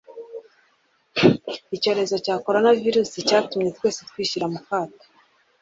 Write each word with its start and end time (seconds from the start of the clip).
Icyorezo 1.75 2.15
cya 2.25 2.35
koronaviruzi 2.45 3.19
cyatumye 3.29 3.69
twese 3.77 4.01
twishyira 4.09 4.45
mu 4.53 4.59
kato 4.67 5.05